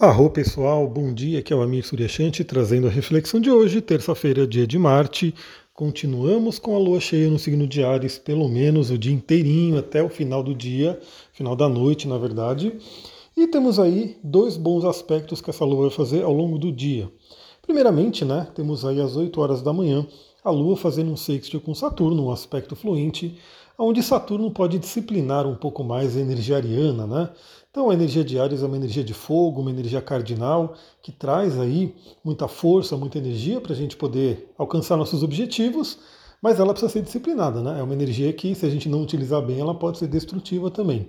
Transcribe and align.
Arro 0.00 0.30
pessoal, 0.30 0.86
bom 0.86 1.12
dia, 1.12 1.40
aqui 1.40 1.52
é 1.52 1.56
o 1.56 1.60
Amir 1.60 1.84
Suryashanti 1.84 2.44
trazendo 2.44 2.86
a 2.86 2.90
reflexão 2.90 3.40
de 3.40 3.50
hoje, 3.50 3.80
terça-feira, 3.80 4.46
dia 4.46 4.64
de 4.64 4.78
Marte. 4.78 5.34
Continuamos 5.74 6.56
com 6.56 6.76
a 6.76 6.78
lua 6.78 7.00
cheia 7.00 7.28
no 7.28 7.36
signo 7.36 7.66
de 7.66 7.82
Ares, 7.82 8.16
pelo 8.16 8.48
menos 8.48 8.92
o 8.92 8.96
dia 8.96 9.12
inteirinho, 9.12 9.76
até 9.76 10.00
o 10.00 10.08
final 10.08 10.40
do 10.40 10.54
dia, 10.54 11.00
final 11.32 11.56
da 11.56 11.68
noite, 11.68 12.06
na 12.06 12.16
verdade. 12.16 12.72
E 13.36 13.48
temos 13.48 13.80
aí 13.80 14.16
dois 14.22 14.56
bons 14.56 14.84
aspectos 14.84 15.40
que 15.40 15.50
essa 15.50 15.64
lua 15.64 15.88
vai 15.88 15.90
fazer 15.90 16.22
ao 16.22 16.32
longo 16.32 16.60
do 16.60 16.70
dia. 16.70 17.10
Primeiramente, 17.60 18.24
né, 18.24 18.46
temos 18.54 18.84
aí 18.84 19.00
às 19.00 19.16
8 19.16 19.40
horas 19.40 19.62
da 19.62 19.72
manhã 19.72 20.06
a 20.44 20.50
Lua 20.50 20.76
fazendo 20.76 21.10
um 21.10 21.16
sextil 21.16 21.60
com 21.60 21.74
Saturno, 21.74 22.26
um 22.26 22.30
aspecto 22.30 22.76
fluente, 22.76 23.38
onde 23.78 24.02
Saturno 24.02 24.50
pode 24.50 24.78
disciplinar 24.78 25.46
um 25.46 25.54
pouco 25.54 25.84
mais 25.84 26.16
a 26.16 26.20
energia 26.20 26.56
ariana, 26.56 27.06
né? 27.06 27.30
Então 27.70 27.90
a 27.90 27.94
energia 27.94 28.24
de 28.24 28.38
Ares 28.38 28.62
é 28.62 28.66
uma 28.66 28.76
energia 28.76 29.04
de 29.04 29.14
fogo, 29.14 29.60
uma 29.60 29.70
energia 29.70 30.00
cardinal, 30.00 30.74
que 31.02 31.12
traz 31.12 31.58
aí 31.58 31.94
muita 32.24 32.48
força, 32.48 32.96
muita 32.96 33.18
energia 33.18 33.60
para 33.60 33.72
a 33.72 33.76
gente 33.76 33.96
poder 33.96 34.52
alcançar 34.58 34.96
nossos 34.96 35.22
objetivos, 35.22 35.98
mas 36.42 36.58
ela 36.58 36.72
precisa 36.72 36.92
ser 36.92 37.02
disciplinada, 37.02 37.62
né? 37.62 37.78
É 37.78 37.82
uma 37.82 37.92
energia 37.94 38.32
que, 38.32 38.54
se 38.54 38.66
a 38.66 38.70
gente 38.70 38.88
não 38.88 39.02
utilizar 39.02 39.42
bem, 39.42 39.60
ela 39.60 39.74
pode 39.74 39.98
ser 39.98 40.08
destrutiva 40.08 40.70
também. 40.70 41.08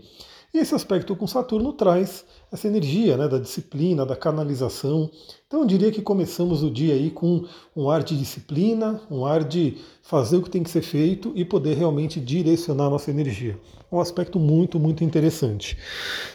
E 0.51 0.57
esse 0.57 0.73
aspecto 0.73 1.15
com 1.15 1.27
Saturno 1.27 1.71
traz 1.73 2.25
essa 2.51 2.67
energia 2.67 3.15
né, 3.15 3.27
da 3.27 3.37
disciplina, 3.37 4.03
da 4.03 4.15
canalização. 4.15 5.09
Então 5.45 5.61
eu 5.61 5.67
diria 5.67 5.91
que 5.91 6.01
começamos 6.01 6.63
o 6.63 6.71
dia 6.71 6.95
aí 6.95 7.11
com 7.11 7.45
um 7.75 7.89
ar 7.89 8.03
de 8.03 8.17
disciplina, 8.17 8.99
um 9.11 9.25
ar 9.25 9.43
de 9.43 9.77
fazer 10.01 10.37
o 10.37 10.41
que 10.41 10.49
tem 10.49 10.63
que 10.63 10.69
ser 10.69 10.81
feito 10.81 11.31
e 11.35 11.45
poder 11.45 11.77
realmente 11.77 12.19
direcionar 12.19 12.87
a 12.87 12.89
nossa 12.89 13.11
energia. 13.11 13.59
Um 13.91 13.99
aspecto 13.99 14.39
muito, 14.39 14.79
muito 14.79 15.03
interessante. 15.03 15.77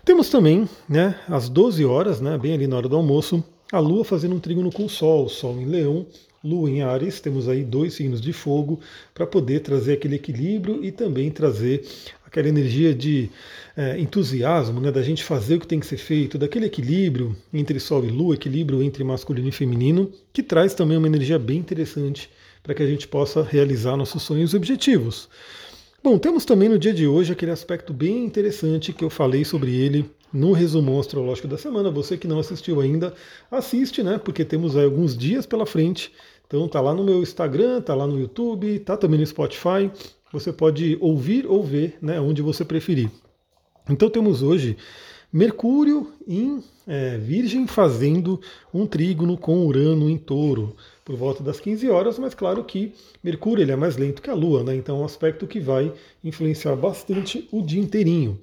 Temos 0.04 0.28
também, 0.28 0.68
né, 0.88 1.18
às 1.28 1.48
12 1.48 1.84
horas, 1.84 2.20
né, 2.20 2.38
bem 2.38 2.54
ali 2.54 2.68
na 2.68 2.76
hora 2.76 2.88
do 2.88 2.96
almoço, 2.96 3.42
a 3.72 3.78
Lua 3.78 4.04
fazendo 4.04 4.34
um 4.34 4.40
trígono 4.40 4.70
com 4.70 4.84
o 4.84 4.88
Sol, 4.88 5.28
Sol 5.28 5.60
em 5.60 5.64
Leão, 5.64 6.06
Lua 6.42 6.70
em 6.70 6.82
Ares, 6.82 7.20
temos 7.20 7.48
aí 7.48 7.64
dois 7.64 7.94
signos 7.94 8.20
de 8.20 8.32
fogo 8.32 8.78
para 9.14 9.26
poder 9.26 9.60
trazer 9.60 9.94
aquele 9.94 10.16
equilíbrio 10.16 10.84
e 10.84 10.92
também 10.92 11.30
trazer 11.30 11.82
aquela 12.26 12.48
energia 12.48 12.94
de 12.94 13.30
é, 13.76 13.98
entusiasmo, 13.98 14.80
né, 14.80 14.90
da 14.92 15.02
gente 15.02 15.24
fazer 15.24 15.54
o 15.54 15.60
que 15.60 15.66
tem 15.66 15.80
que 15.80 15.86
ser 15.86 15.96
feito, 15.96 16.36
daquele 16.36 16.66
equilíbrio 16.66 17.34
entre 17.52 17.80
Sol 17.80 18.04
e 18.04 18.10
Lua, 18.10 18.34
equilíbrio 18.34 18.82
entre 18.82 19.02
masculino 19.02 19.48
e 19.48 19.52
feminino, 19.52 20.12
que 20.32 20.42
traz 20.42 20.74
também 20.74 20.98
uma 20.98 21.06
energia 21.06 21.38
bem 21.38 21.58
interessante 21.58 22.28
para 22.62 22.74
que 22.74 22.82
a 22.82 22.86
gente 22.86 23.08
possa 23.08 23.42
realizar 23.42 23.96
nossos 23.96 24.22
sonhos 24.22 24.52
e 24.52 24.56
objetivos. 24.56 25.28
Bom, 26.02 26.18
temos 26.18 26.44
também 26.44 26.68
no 26.68 26.78
dia 26.78 26.92
de 26.92 27.06
hoje 27.06 27.32
aquele 27.32 27.52
aspecto 27.52 27.94
bem 27.94 28.24
interessante 28.24 28.92
que 28.92 29.04
eu 29.04 29.08
falei 29.08 29.44
sobre 29.44 29.74
ele 29.74 30.04
no 30.34 30.50
resumo 30.52 30.98
astrológico 30.98 31.46
da 31.46 31.56
semana. 31.56 31.90
Você 31.92 32.18
que 32.18 32.26
não 32.26 32.40
assistiu 32.40 32.80
ainda, 32.80 33.14
assiste, 33.48 34.02
né? 34.02 34.18
Porque 34.18 34.44
temos 34.44 34.76
aí 34.76 34.84
alguns 34.84 35.16
dias 35.16 35.46
pela 35.46 35.64
frente. 35.64 36.12
Então 36.46 36.66
tá 36.68 36.80
lá 36.80 36.92
no 36.92 37.04
meu 37.04 37.22
Instagram, 37.22 37.80
tá 37.80 37.94
lá 37.94 38.06
no 38.06 38.18
YouTube, 38.18 38.80
tá 38.80 38.96
também 38.96 39.20
no 39.20 39.26
Spotify. 39.26 39.90
Você 40.32 40.52
pode 40.52 40.98
ouvir 41.00 41.46
ou 41.46 41.62
ver, 41.62 41.96
né, 42.02 42.20
onde 42.20 42.42
você 42.42 42.64
preferir. 42.64 43.08
Então 43.88 44.10
temos 44.10 44.42
hoje 44.42 44.76
Mercúrio 45.34 46.12
em 46.28 46.62
é, 46.86 47.18
Virgem 47.18 47.66
fazendo 47.66 48.40
um 48.72 48.86
trígono 48.86 49.36
com 49.36 49.66
Urano 49.66 50.08
em 50.08 50.16
Touro 50.16 50.76
por 51.04 51.16
volta 51.16 51.42
das 51.42 51.58
15 51.58 51.90
horas, 51.90 52.20
mas 52.20 52.34
claro 52.34 52.62
que 52.62 52.92
Mercúrio 53.20 53.64
ele 53.64 53.72
é 53.72 53.76
mais 53.76 53.96
lento 53.96 54.22
que 54.22 54.30
a 54.30 54.34
Lua, 54.34 54.62
né? 54.62 54.76
então 54.76 54.96
é 54.96 55.00
um 55.00 55.04
aspecto 55.04 55.44
que 55.44 55.58
vai 55.58 55.92
influenciar 56.22 56.76
bastante 56.76 57.48
o 57.50 57.60
dia 57.60 57.82
inteirinho. 57.82 58.38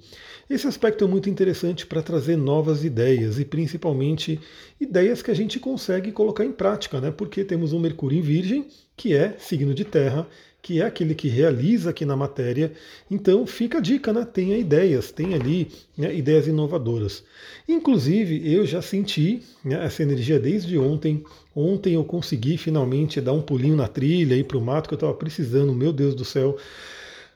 Esse 0.50 0.66
aspecto 0.66 1.02
é 1.02 1.06
muito 1.06 1.30
interessante 1.30 1.86
para 1.86 2.02
trazer 2.02 2.36
novas 2.36 2.84
ideias 2.84 3.38
e 3.38 3.44
principalmente 3.46 4.38
ideias 4.78 5.22
que 5.22 5.30
a 5.30 5.34
gente 5.34 5.58
consegue 5.58 6.12
colocar 6.12 6.44
em 6.44 6.52
prática, 6.52 7.00
né? 7.00 7.10
porque 7.10 7.42
temos 7.42 7.72
um 7.72 7.80
Mercúrio 7.80 8.18
em 8.18 8.22
Virgem, 8.22 8.66
que 8.94 9.14
é 9.14 9.34
signo 9.38 9.72
de 9.72 9.86
terra, 9.86 10.28
que 10.62 10.80
é 10.80 10.84
aquele 10.84 11.12
que 11.12 11.26
realiza 11.26 11.90
aqui 11.90 12.06
na 12.06 12.16
matéria. 12.16 12.72
Então 13.10 13.44
fica 13.44 13.78
a 13.78 13.80
dica, 13.80 14.12
né? 14.12 14.24
Tenha 14.24 14.56
ideias, 14.56 15.10
tenha 15.10 15.36
ali 15.36 15.68
né, 15.98 16.14
ideias 16.14 16.46
inovadoras. 16.46 17.24
Inclusive, 17.68 18.50
eu 18.50 18.64
já 18.64 18.80
senti 18.80 19.42
né, 19.64 19.84
essa 19.84 20.04
energia 20.04 20.38
desde 20.38 20.78
ontem. 20.78 21.24
Ontem 21.54 21.94
eu 21.94 22.04
consegui 22.04 22.56
finalmente 22.56 23.20
dar 23.20 23.32
um 23.32 23.42
pulinho 23.42 23.74
na 23.74 23.88
trilha, 23.88 24.36
ir 24.36 24.44
para 24.44 24.56
o 24.56 24.62
mato 24.62 24.88
que 24.88 24.94
eu 24.94 24.96
estava 24.96 25.14
precisando, 25.14 25.74
meu 25.74 25.92
Deus 25.92 26.14
do 26.14 26.24
céu. 26.24 26.56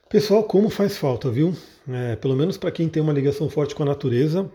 Pessoal, 0.08 0.44
como 0.44 0.70
faz 0.70 0.97
falta, 0.97 1.28
viu? 1.28 1.53
É, 1.88 2.14
pelo 2.14 2.37
menos 2.37 2.56
para 2.56 2.70
quem 2.70 2.88
tem 2.88 3.03
uma 3.03 3.12
ligação 3.12 3.50
forte 3.50 3.75
com 3.75 3.82
a 3.82 3.87
natureza, 3.87 4.48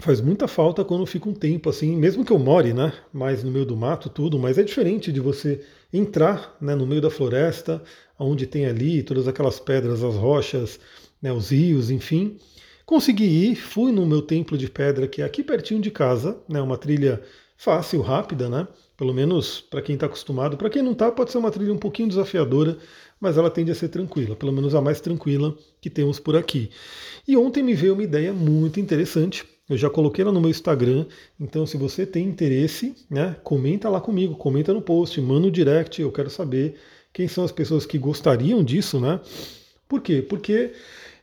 faz 0.00 0.20
muita 0.20 0.48
falta 0.48 0.84
quando 0.84 1.06
fica 1.06 1.28
um 1.28 1.34
tempo 1.34 1.68
assim, 1.70 1.96
mesmo 1.96 2.24
que 2.24 2.32
eu 2.32 2.38
more, 2.38 2.72
né, 2.72 2.92
mais 3.12 3.44
no 3.44 3.50
meio 3.50 3.66
do 3.66 3.76
mato, 3.76 4.08
tudo, 4.08 4.38
mas 4.38 4.58
é 4.58 4.62
diferente 4.62 5.12
de 5.12 5.20
você 5.20 5.60
entrar 5.92 6.56
né, 6.60 6.74
no 6.74 6.86
meio 6.86 7.00
da 7.00 7.10
floresta, 7.10 7.82
onde 8.18 8.46
tem 8.46 8.66
ali 8.66 9.02
todas 9.02 9.28
aquelas 9.28 9.60
pedras, 9.60 10.02
as 10.02 10.14
rochas, 10.14 10.80
né, 11.20 11.32
os 11.32 11.50
rios, 11.50 11.90
enfim. 11.90 12.38
Consegui 12.86 13.24
ir, 13.24 13.56
fui 13.56 13.92
no 13.92 14.06
meu 14.06 14.22
templo 14.22 14.56
de 14.56 14.68
pedra, 14.68 15.06
que 15.06 15.22
é 15.22 15.24
aqui 15.24 15.42
pertinho 15.42 15.80
de 15.80 15.90
casa, 15.90 16.38
né, 16.48 16.60
uma 16.60 16.76
trilha 16.76 17.22
fácil, 17.56 18.00
rápida, 18.00 18.48
né? 18.48 18.66
Pelo 18.96 19.14
menos 19.14 19.60
para 19.60 19.80
quem 19.80 19.94
está 19.94 20.06
acostumado. 20.06 20.56
Para 20.56 20.68
quem 20.68 20.82
não 20.82 20.92
está, 20.92 21.12
pode 21.12 21.30
ser 21.30 21.38
uma 21.38 21.50
trilha 21.50 21.72
um 21.72 21.78
pouquinho 21.78 22.08
desafiadora, 22.08 22.76
mas 23.20 23.38
ela 23.38 23.48
tende 23.48 23.70
a 23.70 23.74
ser 23.74 23.88
tranquila, 23.88 24.34
pelo 24.34 24.52
menos 24.52 24.74
a 24.74 24.80
mais 24.80 25.00
tranquila 25.00 25.56
que 25.80 25.88
temos 25.88 26.18
por 26.18 26.36
aqui. 26.36 26.70
E 27.26 27.36
ontem 27.36 27.62
me 27.62 27.74
veio 27.74 27.94
uma 27.94 28.02
ideia 28.02 28.32
muito 28.32 28.80
interessante 28.80 29.44
eu 29.68 29.76
já 29.76 29.88
coloquei 29.88 30.22
ela 30.22 30.32
no 30.32 30.40
meu 30.40 30.50
Instagram, 30.50 31.06
então 31.38 31.66
se 31.66 31.76
você 31.76 32.04
tem 32.04 32.26
interesse, 32.26 32.94
né, 33.08 33.36
comenta 33.42 33.88
lá 33.88 34.00
comigo, 34.00 34.34
comenta 34.36 34.74
no 34.74 34.82
post, 34.82 35.20
manda 35.20 35.40
no 35.40 35.50
direct, 35.50 36.00
eu 36.00 36.10
quero 36.10 36.28
saber 36.28 36.76
quem 37.12 37.28
são 37.28 37.44
as 37.44 37.52
pessoas 37.52 37.86
que 37.86 37.98
gostariam 37.98 38.64
disso, 38.64 38.98
né? 38.98 39.20
Por 39.88 40.00
quê? 40.00 40.22
Porque 40.22 40.72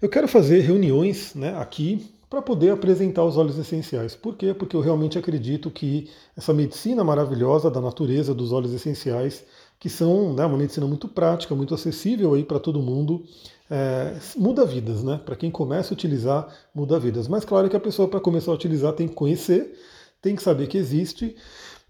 eu 0.01 0.07
quero 0.07 0.27
fazer 0.27 0.59
reuniões 0.59 1.33
né, 1.35 1.55
aqui 1.57 2.05
para 2.29 2.41
poder 2.41 2.69
apresentar 2.69 3.23
os 3.25 3.37
óleos 3.37 3.57
essenciais. 3.57 4.15
Por 4.15 4.35
quê? 4.35 4.53
Porque 4.53 4.75
eu 4.75 4.81
realmente 4.81 5.17
acredito 5.17 5.71
que 5.71 6.09
essa 6.37 6.53
medicina 6.53 7.03
maravilhosa 7.03 7.71
da 7.71 7.81
natureza 7.81 8.33
dos 8.33 8.51
óleos 8.51 8.71
essenciais, 8.71 9.43
que 9.79 9.89
são 9.89 10.33
né, 10.33 10.45
uma 10.45 10.57
medicina 10.57 10.85
muito 10.85 11.07
prática, 11.07 11.55
muito 11.55 11.73
acessível 11.73 12.33
aí 12.33 12.43
para 12.43 12.59
todo 12.59 12.81
mundo, 12.81 13.23
é, 13.69 14.17
muda 14.35 14.65
vidas, 14.65 15.03
né? 15.03 15.21
Para 15.23 15.35
quem 15.35 15.49
começa 15.49 15.93
a 15.93 15.95
utilizar, 15.95 16.47
muda 16.73 16.99
vidas. 16.99 17.27
Mas 17.27 17.45
claro 17.45 17.69
que 17.69 17.75
a 17.75 17.79
pessoa 17.79 18.07
para 18.07 18.19
começar 18.19 18.51
a 18.51 18.55
utilizar 18.55 18.93
tem 18.93 19.07
que 19.07 19.13
conhecer, 19.13 19.77
tem 20.21 20.35
que 20.35 20.43
saber 20.43 20.67
que 20.67 20.77
existe. 20.77 21.35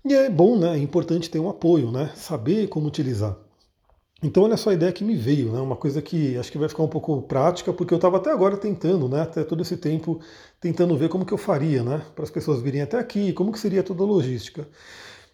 E 0.05 0.13
é 0.13 0.29
bom, 0.29 0.57
né? 0.57 0.75
É 0.75 0.77
importante 0.77 1.29
ter 1.29 1.39
um 1.39 1.50
apoio, 1.50 1.91
né? 1.91 2.11
Saber 2.16 2.67
como 2.67 2.88
utilizar. 2.88 3.38
Então 4.21 4.44
olha 4.44 4.57
só 4.57 4.69
a 4.71 4.73
ideia 4.73 4.91
que 4.91 5.03
me 5.03 5.16
veio, 5.16 5.51
né? 5.51 5.59
Uma 5.61 5.77
coisa 5.77 6.01
que 6.01 6.38
acho 6.38 6.51
que 6.51 6.57
vai 6.57 6.67
ficar 6.67 6.83
um 6.83 6.88
pouco 6.89 7.21
prática, 7.21 7.71
porque 7.71 7.94
eu 7.94 7.97
estava 7.97 8.17
até 8.17 8.31
agora 8.31 8.57
tentando, 8.57 9.07
né? 9.07 9.21
Até 9.21 9.44
todo 9.44 9.61
esse 9.61 9.77
tempo 9.77 10.19
tentando 10.59 10.95
ver 10.97 11.07
como 11.09 11.25
que 11.25 11.33
eu 11.33 11.38
faria, 11.38 11.83
né? 11.83 12.06
Para 12.13 12.25
as 12.25 12.29
pessoas 12.29 12.61
virem 12.61 12.81
até 12.81 13.00
aqui, 13.00 13.31
como 13.31 13.51
que 13.51 13.59
seria 13.59 13.81
toda 13.81 14.03
a 14.03 14.06
logística. 14.06 14.67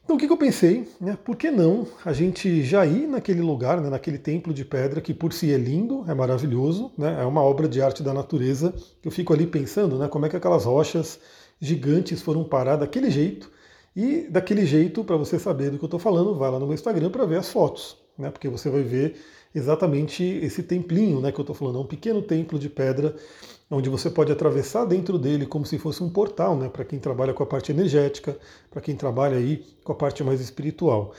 Então 0.06 0.16
o 0.16 0.20
que, 0.20 0.28
que 0.28 0.34
eu 0.34 0.38
pensei, 0.38 0.88
né? 1.02 1.18
Por 1.26 1.36
que 1.36 1.50
não 1.50 1.88
a 2.06 2.14
gente 2.14 2.64
já 2.64 2.86
ir 2.86 3.08
naquele 3.08 3.42
lugar, 3.42 3.82
né, 3.82 3.90
naquele 3.90 4.20
templo 4.20 4.54
de 4.54 4.64
pedra 4.64 5.02
que 5.02 5.16
por 5.16 5.34
si 5.34 5.52
é 5.52 5.58
lindo, 5.58 6.06
é 6.08 6.14
maravilhoso, 6.14 6.92
né? 6.96 7.24
É 7.24 7.26
uma 7.26 7.42
obra 7.42 7.68
de 7.68 7.82
arte 7.82 8.04
da 8.04 8.14
natureza. 8.14 8.72
Eu 9.04 9.10
fico 9.10 9.34
ali 9.34 9.48
pensando, 9.48 9.98
né? 9.98 10.08
Como 10.08 10.28
é 10.28 10.30
que 10.30 10.36
aquelas 10.38 10.66
rochas 10.66 11.20
gigantes 11.60 12.22
foram 12.22 12.44
parar 12.44 12.76
daquele 12.76 13.10
jeito 13.10 13.52
e 13.96 14.28
daquele 14.30 14.66
jeito, 14.66 15.04
para 15.04 15.18
você 15.18 15.40
saber 15.40 15.72
do 15.72 15.80
que 15.80 15.86
eu 15.86 15.88
estou 15.88 16.00
falando, 16.00 16.36
vai 16.36 16.52
lá 16.52 16.60
no 16.60 16.68
meu 16.68 16.76
Instagram 16.76 17.10
para 17.10 17.26
ver 17.26 17.38
as 17.38 17.50
fotos, 17.50 17.98
né? 18.18 18.30
Porque 18.30 18.48
você 18.50 18.70
vai 18.70 18.82
ver 18.82 19.16
exatamente 19.54 20.24
esse 20.24 20.64
templinho, 20.64 21.22
né? 21.22 21.32
Que 21.32 21.40
eu 21.40 21.44
estou 21.44 21.56
falando, 21.56 21.78
é 21.78 21.82
um 21.82 21.88
pequeno 21.88 22.22
templo 22.22 22.60
de 22.60 22.70
pedra 22.70 23.16
onde 23.70 23.90
você 23.90 24.10
pode 24.10 24.32
atravessar 24.32 24.86
dentro 24.86 25.18
dele 25.18 25.46
como 25.46 25.66
se 25.66 25.78
fosse 25.78 26.04
um 26.04 26.10
portal, 26.10 26.56
né, 26.56 26.70
para 26.70 26.86
quem 26.86 27.00
trabalha 27.00 27.34
com 27.34 27.44
a 27.44 27.46
parte 27.46 27.72
energética, 27.72 28.38
para 28.70 28.82
quem 28.82 28.96
trabalha 28.96 29.38
aí 29.38 29.66
com 29.84 29.92
a 29.92 29.96
parte 29.96 30.24
mais 30.24 30.40
espiritual. 30.40 31.14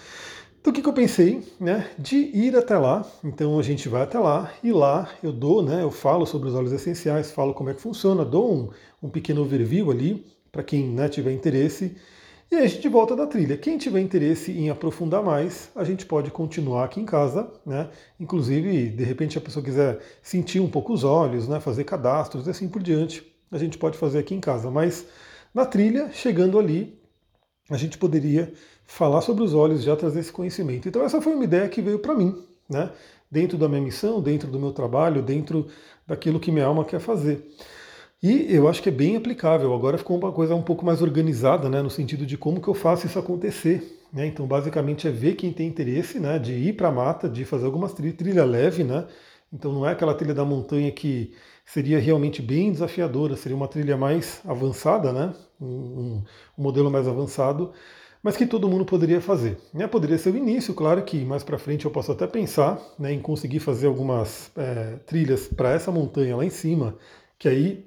Então 0.61 0.73
o 0.73 0.75
que, 0.75 0.82
que 0.82 0.88
eu 0.88 0.93
pensei, 0.93 1.43
né, 1.61 1.91
de 1.99 2.17
ir 2.17 2.56
até 2.56 2.76
lá. 2.76 3.05
Então 3.23 3.59
a 3.59 3.62
gente 3.62 3.88
vai 3.88 4.03
até 4.03 4.19
lá 4.19 4.53
e 4.62 4.73
lá 4.73 5.09
eu 5.23 5.32
dou, 5.32 5.62
né, 5.62 5.82
eu 5.82 5.91
falo 5.91 6.26
sobre 6.26 6.49
os 6.49 6.55
óleos 6.55 6.73
essenciais, 6.73 7.31
falo 7.31 7.55
como 7.55 7.71
é 7.71 7.75
que 7.75 7.81
funciona, 7.81 8.25
dou 8.25 8.53
um, 8.53 8.71
um 9.03 9.09
pequeno 9.09 9.43
overview 9.43 9.91
ali 9.91 10.25
para 10.50 10.62
quem 10.62 10.88
né, 10.88 11.09
tiver 11.09 11.32
interesse. 11.32 11.97
E 12.51 12.55
aí 12.55 12.65
a 12.65 12.69
gente 12.69 12.89
volta 12.89 13.17
da 13.17 13.27
trilha. 13.27 13.57
Quem 13.57 13.77
tiver 13.77 14.01
interesse 14.01 14.53
em 14.53 14.71
aprofundar 14.71 15.21
mais, 15.21 15.69
a 15.75 15.83
gente 15.83 16.07
pode 16.07 16.31
continuar 16.31 16.85
aqui 16.85 17.01
em 17.01 17.05
casa, 17.05 17.51
né? 17.67 17.91
Inclusive, 18.21 18.89
de 18.89 19.03
repente 19.03 19.37
a 19.37 19.41
pessoa 19.41 19.65
quiser 19.65 19.99
sentir 20.23 20.61
um 20.61 20.69
pouco 20.69 20.93
os 20.93 21.03
olhos, 21.03 21.49
né? 21.49 21.59
Fazer 21.59 21.83
cadastros 21.83 22.47
e 22.47 22.51
assim 22.51 22.69
por 22.69 22.81
diante, 22.81 23.27
a 23.51 23.59
gente 23.59 23.77
pode 23.77 23.99
fazer 23.99 24.21
aqui 24.21 24.33
em 24.33 24.41
casa. 24.41 24.71
Mas 24.71 25.07
na 25.53 25.67
trilha, 25.67 26.11
chegando 26.13 26.57
ali, 26.57 26.97
a 27.69 27.77
gente 27.77 27.99
poderia 27.99 28.53
falar 28.87 29.23
sobre 29.23 29.43
os 29.43 29.53
olhos, 29.53 29.83
já 29.83 29.97
trazer 29.97 30.21
esse 30.21 30.33
conhecimento. 30.33 30.89
Então 30.89 31.03
essa 31.03 31.21
foi 31.21 31.35
uma 31.35 31.45
ideia 31.45 31.69
que 31.69 31.83
veio 31.83 31.99
para 31.99 32.15
mim, 32.15 32.45
né? 32.71 32.93
Dentro 33.29 33.59
da 33.59 33.69
minha 33.69 33.81
missão, 33.81 34.21
dentro 34.23 34.49
do 34.49 34.61
meu 34.61 34.71
trabalho, 34.71 35.21
dentro 35.21 35.67
daquilo 36.07 36.39
que 36.39 36.53
minha 36.53 36.67
alma 36.67 36.85
quer 36.85 37.01
fazer. 37.01 37.45
E 38.23 38.55
eu 38.55 38.67
acho 38.67 38.83
que 38.83 38.89
é 38.89 38.93
bem 38.93 39.17
aplicável. 39.17 39.75
Agora 39.75 39.99
ficou 39.99 40.17
uma 40.17 40.33
coisa 40.33 40.55
um 40.55 40.63
pouco 40.63 40.85
mais 40.85 41.03
organizada, 41.03 41.69
né, 41.69 41.83
no 41.83 41.91
sentido 41.91 42.25
de 42.25 42.37
como 42.37 42.61
que 42.61 42.69
eu 42.69 42.75
faço 42.75 43.07
isso 43.07 43.19
acontecer. 43.19 44.03
Né? 44.13 44.27
Então, 44.27 44.47
basicamente, 44.47 45.07
é 45.07 45.11
ver 45.11 45.35
quem 45.35 45.53
tem 45.53 45.69
interesse 45.69 46.19
né, 46.19 46.39
de 46.39 46.53
ir 46.53 46.75
para 46.75 46.89
a 46.89 46.93
mata, 46.93 47.29
de 47.29 47.45
fazer 47.45 47.67
algumas 47.67 47.93
trilhas, 47.93 48.17
trilha 48.17 48.45
leve, 48.45 48.85
né? 48.85 49.07
Então, 49.53 49.73
não 49.73 49.87
é 49.87 49.93
aquela 49.93 50.15
trilha 50.15 50.35
da 50.35 50.45
montanha 50.45 50.91
que 50.91 51.33
seria 51.65 51.99
realmente 51.99 52.43
bem 52.43 52.73
desafiadora, 52.73 53.37
seria 53.37 53.57
uma 53.57 53.69
trilha 53.69 53.97
mais 53.97 54.41
avançada, 54.45 55.12
né? 55.12 55.35
Um, 55.61 56.23
um 56.57 56.62
modelo 56.62 56.91
mais 56.91 57.07
avançado, 57.07 57.73
mas 58.23 58.37
que 58.37 58.47
todo 58.47 58.69
mundo 58.69 58.85
poderia 58.85 59.21
fazer. 59.21 59.59
Né? 59.73 59.87
Poderia 59.87 60.19
ser 60.19 60.33
o 60.33 60.37
início, 60.37 60.75
claro 60.75 61.03
que 61.03 61.25
mais 61.25 61.45
para 61.45 61.59
frente 61.59 61.85
eu 61.85 61.91
posso 61.91 62.12
até 62.12 62.27
pensar 62.27 62.81
né, 62.99 63.12
em 63.12 63.21
conseguir 63.21 63.61
fazer 63.61 63.87
algumas 63.87 64.51
é, 64.57 64.97
trilhas 65.07 65.47
para 65.47 65.71
essa 65.73 65.93
montanha 65.93 66.37
lá 66.37 66.45
em 66.45 66.51
cima, 66.51 66.97
que 67.39 67.49
aí 67.49 67.87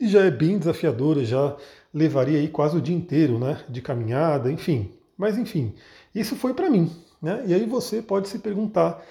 já 0.00 0.24
é 0.24 0.30
bem 0.30 0.58
desafiadora, 0.58 1.24
já 1.24 1.56
levaria 1.92 2.38
aí 2.38 2.48
quase 2.48 2.76
o 2.76 2.80
dia 2.80 2.96
inteiro 2.96 3.38
né, 3.38 3.60
de 3.68 3.82
caminhada, 3.82 4.50
enfim. 4.52 4.92
Mas 5.16 5.36
enfim, 5.36 5.74
isso 6.14 6.36
foi 6.36 6.54
para 6.54 6.70
mim. 6.70 6.90
Né? 7.20 7.42
E 7.46 7.54
aí 7.54 7.66
você 7.66 8.00
pode 8.00 8.28
se 8.28 8.38
perguntar 8.38 9.04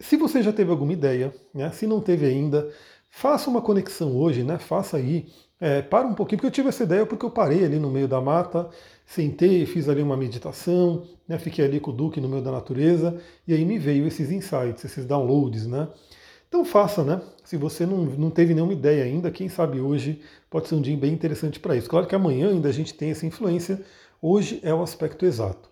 se 0.00 0.16
você 0.16 0.42
já 0.42 0.52
teve 0.52 0.70
alguma 0.70 0.92
ideia, 0.92 1.32
né? 1.54 1.70
se 1.70 1.86
não 1.86 2.00
teve 2.00 2.26
ainda, 2.26 2.68
faça 3.10 3.50
uma 3.50 3.60
conexão 3.60 4.16
hoje, 4.16 4.42
né? 4.42 4.58
faça 4.58 4.96
aí, 4.96 5.28
é, 5.60 5.82
para 5.82 6.06
um 6.06 6.14
pouquinho, 6.14 6.38
porque 6.38 6.46
eu 6.46 6.50
tive 6.50 6.70
essa 6.70 6.84
ideia 6.84 7.04
porque 7.04 7.24
eu 7.24 7.30
parei 7.30 7.64
ali 7.64 7.78
no 7.78 7.90
meio 7.90 8.08
da 8.08 8.18
mata, 8.18 8.70
sentei, 9.04 9.66
fiz 9.66 9.90
ali 9.90 10.02
uma 10.02 10.16
meditação, 10.16 11.06
né? 11.28 11.38
fiquei 11.38 11.64
ali 11.66 11.78
com 11.78 11.90
o 11.90 11.94
Duque 11.94 12.18
no 12.18 12.30
meio 12.30 12.42
da 12.42 12.50
natureza, 12.50 13.20
e 13.46 13.52
aí 13.52 13.64
me 13.64 13.78
veio 13.78 14.06
esses 14.06 14.32
insights, 14.32 14.84
esses 14.84 15.04
downloads, 15.04 15.66
né? 15.66 15.86
Então 16.50 16.66
faça, 16.66 17.02
né? 17.02 17.22
Se 17.42 17.56
você 17.56 17.86
não, 17.86 18.04
não 18.04 18.28
teve 18.28 18.52
nenhuma 18.52 18.74
ideia 18.74 19.04
ainda, 19.04 19.30
quem 19.30 19.48
sabe 19.48 19.80
hoje 19.80 20.20
pode 20.50 20.68
ser 20.68 20.74
um 20.74 20.82
dia 20.82 20.96
bem 20.96 21.14
interessante 21.14 21.58
para 21.58 21.74
isso. 21.74 21.88
Claro 21.88 22.06
que 22.06 22.14
amanhã 22.14 22.50
ainda 22.50 22.68
a 22.68 22.72
gente 22.72 22.92
tem 22.92 23.10
essa 23.10 23.24
influência, 23.24 23.82
Hoje 24.22 24.60
é 24.62 24.74
o 24.74 24.82
aspecto 24.82 25.24
exato. 25.24 25.66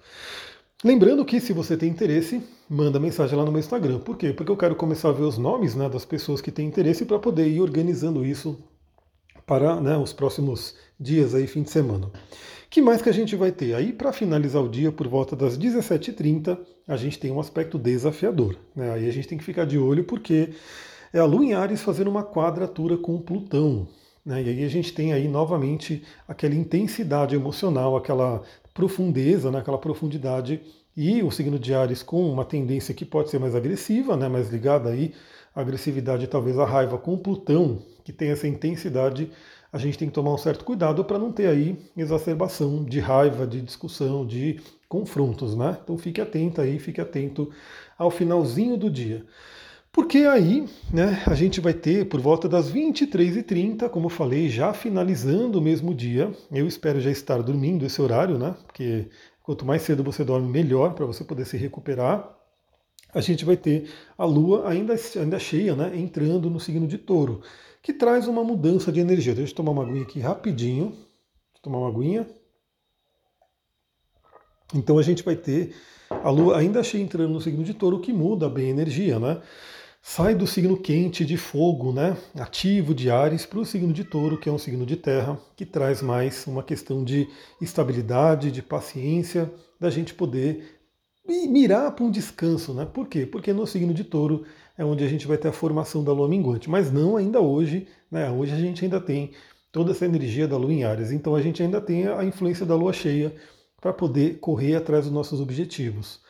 Lembrando 0.82 1.22
que 1.22 1.38
se 1.38 1.52
você 1.52 1.76
tem 1.76 1.90
interesse, 1.90 2.42
manda 2.66 2.98
mensagem 2.98 3.36
lá 3.36 3.44
no 3.44 3.52
meu 3.52 3.60
Instagram. 3.60 3.98
Por 3.98 4.16
quê? 4.16 4.32
Porque 4.32 4.50
eu 4.50 4.56
quero 4.56 4.74
começar 4.74 5.10
a 5.10 5.12
ver 5.12 5.24
os 5.24 5.36
nomes 5.36 5.74
né, 5.74 5.86
das 5.86 6.06
pessoas 6.06 6.40
que 6.40 6.50
têm 6.50 6.66
interesse 6.66 7.04
para 7.04 7.18
poder 7.18 7.46
ir 7.46 7.60
organizando 7.60 8.24
isso 8.24 8.58
para 9.48 9.80
né, 9.80 9.96
os 9.96 10.12
próximos 10.12 10.76
dias 11.00 11.34
aí, 11.34 11.46
fim 11.46 11.62
de 11.62 11.70
semana. 11.70 12.10
que 12.68 12.82
mais 12.82 13.00
que 13.00 13.08
a 13.08 13.12
gente 13.12 13.34
vai 13.34 13.50
ter? 13.50 13.74
Aí, 13.74 13.94
para 13.94 14.12
finalizar 14.12 14.62
o 14.62 14.68
dia, 14.68 14.92
por 14.92 15.08
volta 15.08 15.34
das 15.34 15.58
17h30, 15.58 16.58
a 16.86 16.96
gente 16.96 17.18
tem 17.18 17.32
um 17.32 17.40
aspecto 17.40 17.78
desafiador. 17.78 18.56
Né? 18.76 18.92
Aí 18.92 19.08
a 19.08 19.10
gente 19.10 19.26
tem 19.26 19.38
que 19.38 19.44
ficar 19.44 19.64
de 19.64 19.78
olho 19.78 20.04
porque 20.04 20.50
é 21.12 21.18
a 21.18 21.24
Lua 21.24 21.44
em 21.44 21.54
Ares 21.54 21.80
fazendo 21.80 22.10
uma 22.10 22.22
quadratura 22.22 22.98
com 22.98 23.18
Plutão. 23.18 23.88
Né? 24.24 24.42
E 24.42 24.48
aí 24.50 24.64
a 24.64 24.68
gente 24.68 24.92
tem 24.92 25.14
aí 25.14 25.26
novamente 25.26 26.02
aquela 26.28 26.54
intensidade 26.54 27.34
emocional, 27.34 27.96
aquela 27.96 28.42
profundeza, 28.74 29.50
né? 29.50 29.60
aquela 29.60 29.78
profundidade 29.78 30.60
e 30.94 31.22
o 31.22 31.30
signo 31.30 31.58
de 31.58 31.72
Ares 31.72 32.02
com 32.02 32.30
uma 32.30 32.44
tendência 32.44 32.92
que 32.92 33.06
pode 33.06 33.30
ser 33.30 33.38
mais 33.38 33.54
agressiva, 33.54 34.14
né? 34.14 34.28
mais 34.28 34.50
ligada 34.50 34.90
aí 34.90 35.14
agressividade 35.60 36.26
talvez 36.26 36.58
à 36.58 36.64
raiva 36.64 36.98
com 36.98 37.16
Plutão, 37.16 37.78
que 38.04 38.12
tem 38.12 38.30
essa 38.30 38.46
intensidade, 38.46 39.30
a 39.72 39.78
gente 39.78 39.98
tem 39.98 40.08
que 40.08 40.14
tomar 40.14 40.32
um 40.32 40.38
certo 40.38 40.64
cuidado 40.64 41.04
para 41.04 41.18
não 41.18 41.30
ter 41.30 41.46
aí 41.46 41.78
exacerbação 41.96 42.84
de 42.84 43.00
raiva, 43.00 43.46
de 43.46 43.60
discussão, 43.60 44.26
de 44.26 44.60
confrontos, 44.88 45.54
né? 45.54 45.76
Então 45.82 45.98
fique 45.98 46.20
atento 46.20 46.60
aí, 46.60 46.78
fique 46.78 47.00
atento 47.00 47.50
ao 47.98 48.10
finalzinho 48.10 48.76
do 48.76 48.90
dia. 48.90 49.24
Porque 49.92 50.18
aí 50.18 50.66
né, 50.92 51.22
a 51.26 51.34
gente 51.34 51.60
vai 51.60 51.74
ter 51.74 52.08
por 52.08 52.20
volta 52.20 52.48
das 52.48 52.72
23h30, 52.72 53.88
como 53.88 54.06
eu 54.06 54.10
falei, 54.10 54.48
já 54.48 54.72
finalizando 54.72 55.58
o 55.58 55.62
mesmo 55.62 55.94
dia. 55.94 56.30
Eu 56.52 56.66
espero 56.66 57.00
já 57.00 57.10
estar 57.10 57.42
dormindo 57.42 57.84
esse 57.84 58.00
horário, 58.00 58.38
né? 58.38 58.54
Porque 58.66 59.08
quanto 59.42 59.66
mais 59.66 59.82
cedo 59.82 60.04
você 60.04 60.24
dorme, 60.24 60.48
melhor 60.48 60.94
para 60.94 61.04
você 61.04 61.24
poder 61.24 61.44
se 61.44 61.56
recuperar. 61.56 62.37
A 63.14 63.20
gente 63.20 63.44
vai 63.44 63.56
ter 63.56 63.88
a 64.16 64.24
Lua 64.24 64.68
ainda, 64.68 64.94
ainda 65.16 65.38
cheia, 65.38 65.74
né? 65.74 65.92
Entrando 65.96 66.50
no 66.50 66.60
signo 66.60 66.86
de 66.86 66.98
touro, 66.98 67.40
que 67.82 67.92
traz 67.92 68.28
uma 68.28 68.44
mudança 68.44 68.92
de 68.92 69.00
energia. 69.00 69.34
Deixa 69.34 69.52
eu 69.52 69.56
tomar 69.56 69.72
uma 69.72 69.82
aguinha 69.82 70.02
aqui 70.02 70.20
rapidinho. 70.20 70.90
Vou 70.90 71.62
tomar 71.62 71.78
uma 71.78 71.88
aguinha. 71.88 72.28
Então 74.74 74.98
a 74.98 75.02
gente 75.02 75.22
vai 75.22 75.36
ter 75.36 75.74
a 76.10 76.30
Lua 76.30 76.58
ainda 76.58 76.82
cheia 76.82 77.02
entrando 77.02 77.32
no 77.32 77.40
signo 77.40 77.64
de 77.64 77.74
touro, 77.74 78.00
que 78.00 78.12
muda 78.12 78.48
bem 78.48 78.66
a 78.66 78.70
energia, 78.70 79.18
né? 79.18 79.40
sai 80.10 80.34
do 80.34 80.46
signo 80.46 80.76
quente 80.76 81.24
de 81.24 81.36
fogo, 81.36 81.92
né, 81.92 82.16
ativo 82.34 82.94
de 82.94 83.10
Ares, 83.10 83.44
para 83.44 83.58
o 83.58 83.64
signo 83.64 83.92
de 83.92 84.04
Touro, 84.04 84.38
que 84.38 84.48
é 84.48 84.52
um 84.52 84.58
signo 84.58 84.86
de 84.86 84.96
terra, 84.96 85.38
que 85.54 85.66
traz 85.66 86.00
mais 86.00 86.46
uma 86.46 86.62
questão 86.62 87.04
de 87.04 87.28
estabilidade, 87.60 88.50
de 88.50 88.62
paciência, 88.62 89.52
da 89.78 89.90
gente 89.90 90.14
poder 90.14 90.77
mirar 91.28 91.92
para 91.92 92.04
um 92.04 92.10
descanso, 92.10 92.72
né? 92.74 92.86
Por 92.86 93.06
quê? 93.08 93.26
Porque 93.26 93.52
no 93.52 93.66
signo 93.66 93.92
de 93.92 94.04
Touro 94.04 94.44
é 94.76 94.84
onde 94.84 95.04
a 95.04 95.08
gente 95.08 95.26
vai 95.26 95.36
ter 95.36 95.48
a 95.48 95.52
formação 95.52 96.02
da 96.02 96.12
Lua 96.12 96.28
minguante, 96.28 96.70
mas 96.70 96.90
não 96.90 97.16
ainda 97.16 97.40
hoje, 97.40 97.86
né? 98.10 98.30
Hoje 98.30 98.52
a 98.52 98.58
gente 98.58 98.84
ainda 98.84 99.00
tem 99.00 99.32
toda 99.70 99.92
essa 99.92 100.04
energia 100.04 100.48
da 100.48 100.56
Lua 100.56 100.72
em 100.72 100.84
Ares, 100.84 101.12
então 101.12 101.34
a 101.34 101.42
gente 101.42 101.62
ainda 101.62 101.80
tem 101.80 102.06
a 102.06 102.24
influência 102.24 102.64
da 102.64 102.74
Lua 102.74 102.92
cheia 102.92 103.34
para 103.80 103.92
poder 103.92 104.38
correr 104.40 104.74
atrás 104.74 105.04
dos 105.04 105.12
nossos 105.12 105.40
objetivos. 105.40 106.20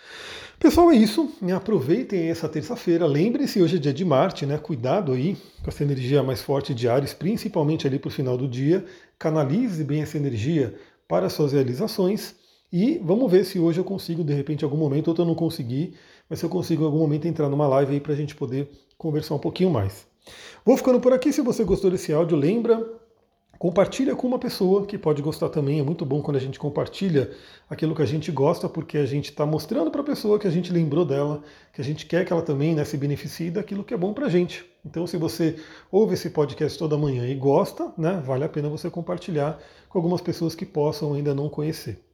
Pessoal, 0.58 0.90
é 0.90 0.96
isso. 0.96 1.32
Aproveitem 1.54 2.28
essa 2.28 2.48
terça-feira. 2.48 3.06
Lembre-se, 3.06 3.62
hoje 3.62 3.76
é 3.76 3.78
dia 3.78 3.92
de 3.92 4.04
Marte, 4.04 4.44
né? 4.44 4.58
Cuidado 4.58 5.12
aí 5.12 5.36
com 5.62 5.70
essa 5.70 5.84
energia 5.84 6.22
mais 6.22 6.42
forte 6.42 6.74
de 6.74 6.88
Ares, 6.88 7.14
principalmente 7.14 7.86
ali 7.86 7.98
para 7.98 8.08
o 8.08 8.12
final 8.12 8.36
do 8.36 8.48
dia. 8.48 8.84
Canalize 9.18 9.82
bem 9.84 10.02
essa 10.02 10.16
energia 10.16 10.74
para 11.06 11.30
suas 11.30 11.52
realizações. 11.52 12.34
E 12.72 12.98
vamos 13.02 13.30
ver 13.30 13.44
se 13.44 13.58
hoje 13.58 13.80
eu 13.80 13.84
consigo, 13.84 14.22
de 14.22 14.34
repente, 14.34 14.62
em 14.62 14.64
algum 14.64 14.76
momento, 14.76 15.08
ou 15.08 15.14
eu 15.16 15.24
não 15.24 15.34
consegui, 15.34 15.94
mas 16.28 16.38
se 16.38 16.44
eu 16.44 16.50
consigo 16.50 16.82
em 16.82 16.86
algum 16.86 16.98
momento 16.98 17.26
entrar 17.26 17.48
numa 17.48 17.66
live 17.66 17.94
aí 17.94 18.00
para 18.00 18.12
a 18.12 18.16
gente 18.16 18.34
poder 18.34 18.68
conversar 18.96 19.34
um 19.34 19.38
pouquinho 19.38 19.70
mais. 19.70 20.06
Vou 20.64 20.76
ficando 20.76 21.00
por 21.00 21.12
aqui. 21.12 21.32
Se 21.32 21.40
você 21.40 21.64
gostou 21.64 21.90
desse 21.90 22.12
áudio, 22.12 22.36
lembra 22.36 22.98
Compartilha 23.58 24.14
com 24.14 24.28
uma 24.28 24.38
pessoa 24.38 24.86
que 24.86 24.96
pode 24.96 25.20
gostar 25.20 25.48
também. 25.48 25.80
É 25.80 25.82
muito 25.82 26.04
bom 26.04 26.22
quando 26.22 26.36
a 26.36 26.40
gente 26.40 26.60
compartilha 26.60 27.32
aquilo 27.68 27.92
que 27.92 28.02
a 28.02 28.06
gente 28.06 28.30
gosta, 28.30 28.68
porque 28.68 28.96
a 28.96 29.04
gente 29.04 29.30
está 29.30 29.44
mostrando 29.44 29.90
para 29.90 30.00
a 30.00 30.04
pessoa 30.04 30.38
que 30.38 30.46
a 30.46 30.50
gente 30.50 30.72
lembrou 30.72 31.04
dela, 31.04 31.42
que 31.72 31.80
a 31.80 31.84
gente 31.84 32.06
quer 32.06 32.24
que 32.24 32.32
ela 32.32 32.40
também 32.40 32.72
né, 32.72 32.84
se 32.84 32.96
beneficie 32.96 33.50
daquilo 33.50 33.82
que 33.82 33.92
é 33.92 33.96
bom 33.96 34.12
para 34.12 34.26
a 34.26 34.28
gente. 34.28 34.64
Então, 34.86 35.08
se 35.08 35.16
você 35.16 35.56
ouve 35.90 36.14
esse 36.14 36.30
podcast 36.30 36.78
toda 36.78 36.96
manhã 36.96 37.26
e 37.26 37.34
gosta, 37.34 37.92
né, 37.98 38.22
vale 38.24 38.44
a 38.44 38.48
pena 38.48 38.68
você 38.68 38.88
compartilhar 38.88 39.58
com 39.88 39.98
algumas 39.98 40.20
pessoas 40.20 40.54
que 40.54 40.64
possam 40.64 41.14
ainda 41.14 41.34
não 41.34 41.48
conhecer. 41.48 42.07